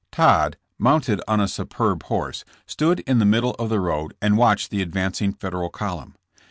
[0.11, 4.71] Todd mounted on a superb horse, stood in the middle of the road and watched
[4.71, 6.15] the advancing Federal column.